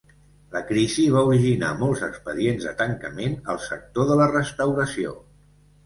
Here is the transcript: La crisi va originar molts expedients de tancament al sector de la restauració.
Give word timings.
La 0.53 0.61
crisi 0.69 1.03
va 1.15 1.21
originar 1.33 1.69
molts 1.83 2.03
expedients 2.09 2.67
de 2.71 2.75
tancament 2.83 3.39
al 3.55 3.63
sector 3.71 4.13
de 4.15 4.21
la 4.25 4.31
restauració. 4.35 5.19